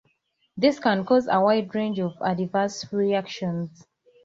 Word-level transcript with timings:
This 0.57 0.79
can 0.79 1.05
cause 1.05 1.27
a 1.31 1.39
wide 1.39 1.75
range 1.75 1.99
of 1.99 2.13
adverse 2.21 2.91
reactions. 2.91 3.85